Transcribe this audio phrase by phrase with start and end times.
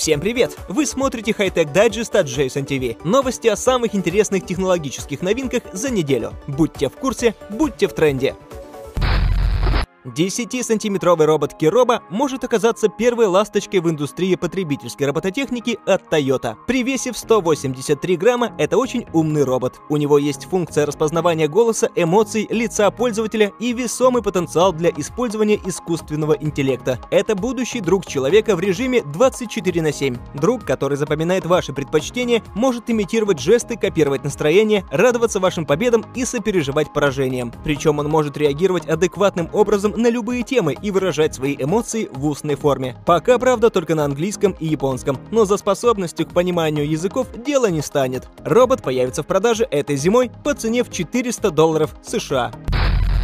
[0.00, 0.56] Всем привет!
[0.70, 2.96] Вы смотрите Hightech Digest от Jason TV.
[3.04, 6.32] Новости о самых интересных технологических новинках за неделю.
[6.46, 8.34] Будьте в курсе, будьте в тренде.
[10.04, 16.56] 10-сантиметровый робот Кироба может оказаться первой ласточкой в индустрии потребительской робототехники от Toyota.
[16.66, 19.80] При весе в 183 грамма это очень умный робот.
[19.88, 26.32] У него есть функция распознавания голоса, эмоций, лица пользователя и весомый потенциал для использования искусственного
[26.32, 26.98] интеллекта.
[27.10, 30.16] Это будущий друг человека в режиме 24 на 7.
[30.34, 36.92] Друг, который запоминает ваши предпочтения, может имитировать жесты, копировать настроение, радоваться вашим победам и сопереживать
[36.92, 37.52] поражениям.
[37.64, 42.54] Причем он может реагировать адекватным образом на любые темы и выражать свои эмоции в устной
[42.54, 42.96] форме.
[43.06, 47.82] Пока, правда, только на английском и японском, но за способностью к пониманию языков дело не
[47.82, 48.28] станет.
[48.44, 52.52] Робот появится в продаже этой зимой по цене в 400 долларов США.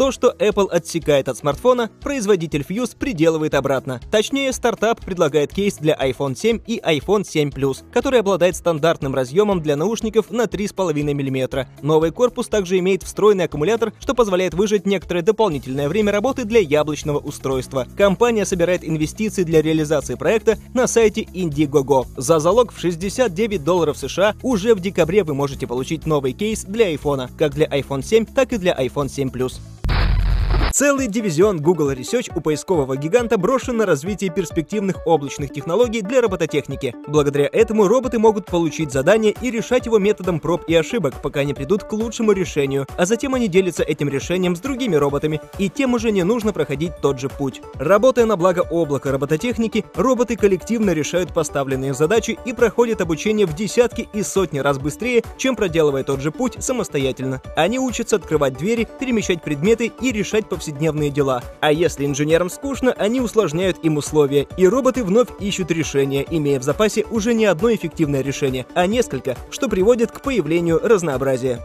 [0.00, 4.00] То, что Apple отсекает от смартфона, производитель Fuse приделывает обратно.
[4.10, 9.60] Точнее, стартап предлагает кейс для iPhone 7 и iPhone 7 Plus, который обладает стандартным разъемом
[9.60, 11.68] для наушников на 3,5 мм.
[11.82, 17.18] Новый корпус также имеет встроенный аккумулятор, что позволяет выжать некоторое дополнительное время работы для яблочного
[17.18, 17.86] устройства.
[17.94, 22.06] Компания собирает инвестиции для реализации проекта на сайте Indiegogo.
[22.16, 26.90] За залог в 69 долларов США уже в декабре вы можете получить новый кейс для
[26.94, 29.60] iPhone, как для iPhone 7, так и для iPhone 7 Plus.
[30.72, 36.94] Целый дивизион Google Research у поискового гиганта брошен на развитие перспективных облачных технологий для робототехники.
[37.08, 41.54] Благодаря этому роботы могут получить задание и решать его методом проб и ошибок, пока не
[41.54, 45.94] придут к лучшему решению, а затем они делятся этим решением с другими роботами, и тем
[45.94, 47.60] уже не нужно проходить тот же путь.
[47.74, 54.08] Работая на благо облака робототехники, роботы коллективно решают поставленные задачи и проходят обучение в десятки
[54.12, 57.42] и сотни раз быстрее, чем проделывая тот же путь самостоятельно.
[57.56, 61.42] Они учатся открывать двери, перемещать предметы и решать повседневные повседневные дела.
[61.60, 66.64] А если инженерам скучно, они усложняют им условия, и роботы вновь ищут решения, имея в
[66.64, 71.60] запасе уже не одно эффективное решение, а несколько, что приводит к появлению разнообразия.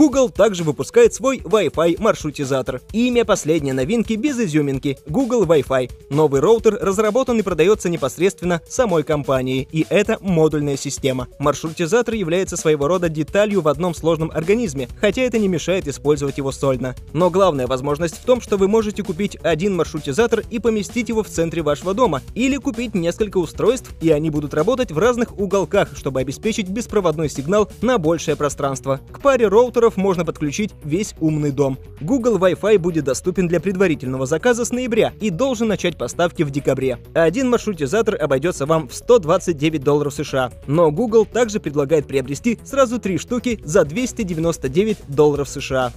[0.00, 2.80] Google также выпускает свой Wi-Fi маршрутизатор.
[2.94, 5.90] Имя последней новинки без изюминки– Google Wi-Fi.
[6.08, 11.28] Новый роутер разработан и продается непосредственно самой компанией, и это модульная система.
[11.38, 16.50] Маршрутизатор является своего рода деталью в одном сложном организме, хотя это не мешает использовать его
[16.50, 16.94] сольно.
[17.12, 21.28] Но главная возможность в том, что вы можете купить один маршрутизатор и поместить его в
[21.28, 26.20] центре вашего дома, или купить несколько устройств, и они будут работать в разных уголках, чтобы
[26.20, 28.98] обеспечить беспроводной сигнал на большее пространство.
[29.12, 31.78] К паре роутеров компьютеров можно подключить весь умный дом.
[32.00, 36.98] Google Wi-Fi будет доступен для предварительного заказа с ноября и должен начать поставки в декабре.
[37.14, 40.50] Один маршрутизатор обойдется вам в 129 долларов США.
[40.66, 45.92] Но Google также предлагает приобрести сразу три штуки за 299 долларов США.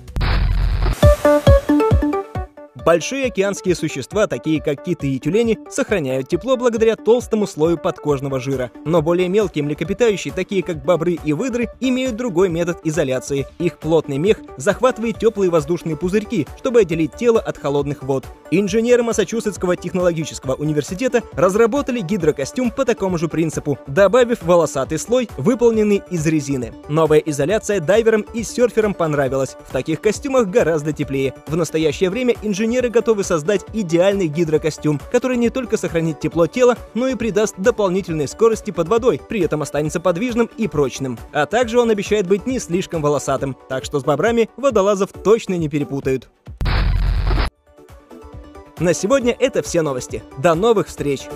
[2.86, 8.72] Большие океанские существа, такие как киты и тюлени, сохраняют тепло благодаря толстому слою подкожного жира.
[8.84, 13.48] Но более мелкие млекопитающие, такие как бобры и выдры, имеют другой метод изоляции.
[13.58, 18.26] Их плотный мех захватывает теплые воздушные пузырьки, чтобы отделить тело от холодных вод.
[18.52, 26.28] Инженеры Массачусетского технологического университета разработали гидрокостюм по такому же принципу, добавив волосатый слой, выполненный из
[26.28, 26.74] резины.
[26.90, 29.56] Новая изоляция дайверам и серферам понравилась.
[29.70, 31.34] В таких костюмах гораздо теплее.
[31.48, 36.76] В настоящее время инженеры инженеры готовы создать идеальный гидрокостюм, который не только сохранит тепло тела,
[36.96, 41.20] но и придаст дополнительной скорости под водой, при этом останется подвижным и прочным.
[41.32, 45.70] А также он обещает быть не слишком волосатым, так что с бобрами водолазов точно не
[45.70, 46.32] перепутают.
[48.80, 50.24] На сегодня это все новости.
[50.40, 51.28] До новых встреч!